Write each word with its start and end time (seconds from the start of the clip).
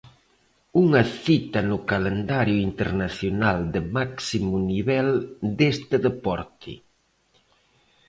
Unha 0.83 1.03
cita 1.25 1.59
no 1.69 1.77
calendario 1.91 2.57
internacional 2.69 3.57
de 3.73 3.81
máximo 3.97 4.53
nivel 4.71 5.07
deste 5.59 5.95
deporte. 6.07 6.73